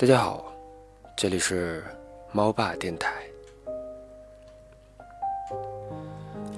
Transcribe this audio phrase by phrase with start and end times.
[0.00, 0.50] 大家好，
[1.14, 1.84] 这里是
[2.32, 3.12] 猫爸电台。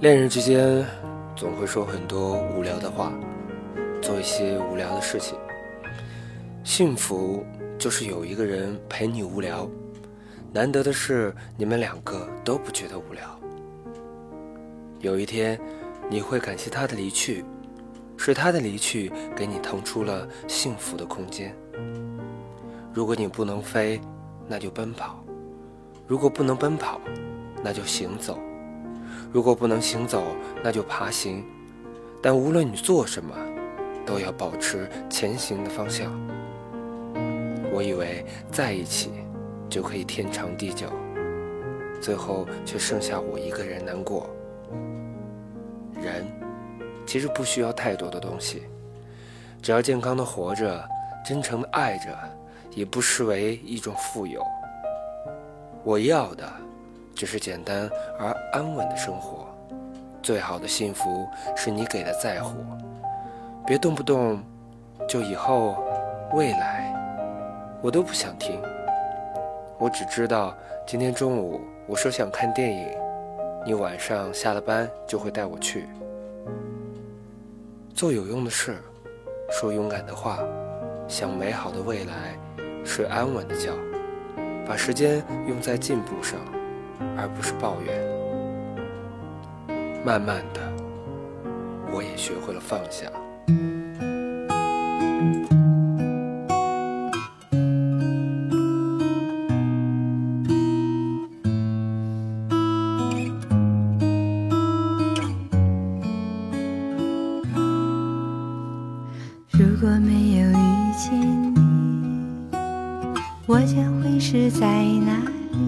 [0.01, 0.87] 恋人之间
[1.35, 3.13] 总会说很多无聊的话，
[4.01, 5.37] 做一些无聊的事情。
[6.63, 7.45] 幸福
[7.81, 9.69] 就是有一个人陪你无聊，
[10.53, 13.41] 难得的是你们两个都不觉得无聊。
[15.01, 15.61] 有一天，
[16.09, 17.45] 你会感谢他的离去，
[18.17, 21.53] 是他的离去给你腾出了幸福的空间。
[22.95, 23.99] 如果你不能飞，
[24.47, 25.15] 那就奔跑；
[26.07, 27.01] 如果不能奔跑，
[27.63, 28.35] 那就行走；
[29.33, 30.23] 如果不能行走，
[30.63, 31.43] 那就爬行。
[32.23, 33.35] 但无论你做什么，
[34.05, 36.13] 都要保持前行的方向。
[37.73, 39.11] 我以为在一起
[39.71, 40.87] 就可以天长地久，
[41.99, 44.29] 最后却剩下我一个人难过。
[45.95, 46.27] 人
[47.07, 48.65] 其实不需要太多的东西，
[49.63, 50.85] 只要健康的活着，
[51.25, 52.07] 真诚的爱着。
[52.75, 54.45] 也不失为一种富有。
[55.85, 56.51] 我要的
[57.15, 59.47] 只是简单而安稳的生活。
[60.23, 62.55] 最好的幸福是你给的在乎，
[63.67, 64.41] 别动不动
[65.09, 65.83] 就以后、
[66.33, 66.95] 未来，
[67.83, 68.61] 我都不想听。
[69.79, 72.89] 我只知道今天中午我说想看电影，
[73.67, 75.89] 你晚上下了班就会带我去。
[77.93, 78.77] 做有用的事，
[79.51, 80.39] 说勇敢的话，
[81.09, 82.39] 想美好的未来。
[82.85, 83.73] 睡安稳的觉，
[84.67, 86.39] 把时间用在进步上，
[87.17, 87.95] 而不是抱怨。
[90.05, 90.61] 慢慢的，
[91.93, 93.07] 我也学会了放下。
[113.45, 115.19] 我将会是在哪
[115.53, 115.59] 里？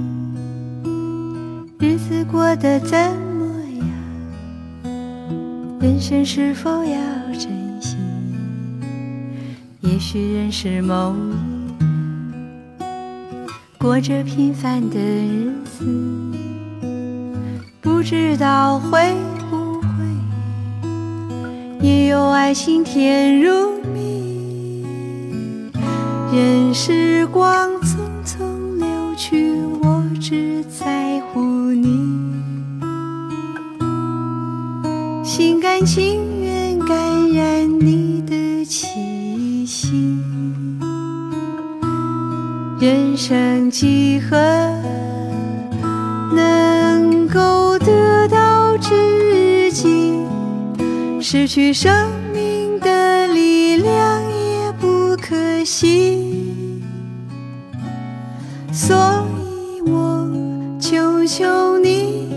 [1.80, 3.44] 日子过得怎么
[3.80, 4.88] 样？
[5.80, 6.96] 人生是否要
[7.32, 7.96] 珍惜？
[9.80, 11.34] 也许认识某一
[13.76, 15.84] 过着平凡的日子，
[17.80, 19.14] 不知道会
[19.50, 19.88] 不会
[21.82, 23.74] 也有爱情甜如。
[26.36, 27.96] 任时光匆
[28.26, 31.40] 匆流去，我只在乎
[31.70, 32.32] 你，
[35.22, 36.96] 心甘情愿感
[37.32, 40.18] 染你的气息。
[42.80, 44.36] 人生几何
[46.34, 50.18] 能够得到知己？
[51.20, 51.92] 失去生
[55.64, 56.82] 心。
[58.72, 60.28] 所以我
[60.80, 62.28] 求求你，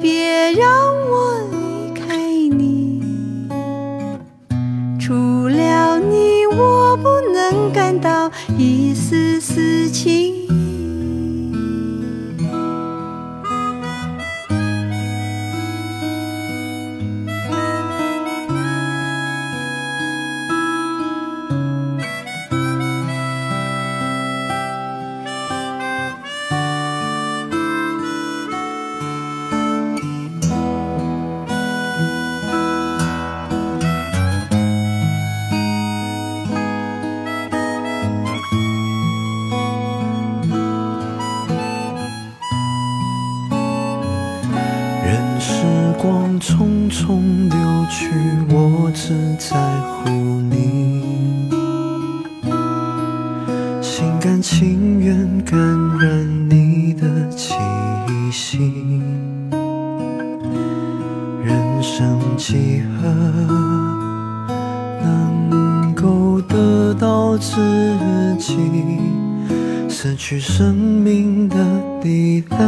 [0.00, 0.83] 别让
[45.98, 48.08] 光匆匆流去，
[48.50, 50.10] 我只在乎
[50.50, 51.48] 你，
[53.80, 55.58] 心甘情愿感
[55.98, 57.54] 染你的气
[58.30, 58.58] 息。
[61.42, 63.08] 人生几何
[65.02, 67.56] 能够得到知
[68.38, 68.56] 己？
[69.88, 71.56] 失去生命的
[72.02, 72.60] 力量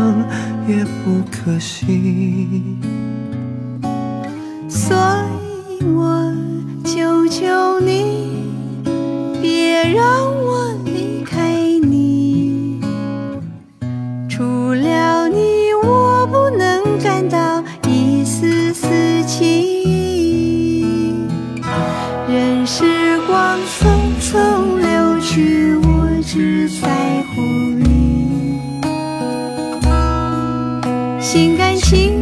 [0.66, 2.78] 也不可惜。
[4.68, 4.96] 所
[5.80, 6.32] 以我
[6.84, 8.50] 求求你，
[9.40, 10.04] 别让
[10.44, 12.80] 我离开你。
[14.28, 14.42] 除
[14.74, 20.84] 了你，我不能感到一丝丝情意。
[22.28, 23.86] 任时光匆
[24.20, 26.88] 匆流去，我只在
[27.28, 27.40] 乎
[27.78, 28.58] 你，
[31.20, 32.15] 心甘情。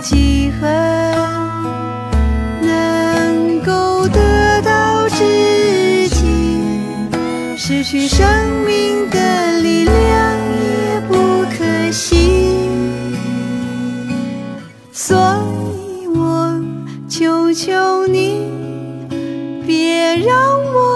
[0.00, 0.70] 几恨
[2.62, 6.26] 能够得到知己，
[7.56, 8.26] 失去生
[8.64, 9.94] 命的力量
[10.62, 12.60] 也不可惜。
[14.92, 15.16] 所
[15.84, 16.60] 以我
[17.08, 18.50] 求求你，
[19.66, 20.36] 别让
[20.72, 20.95] 我。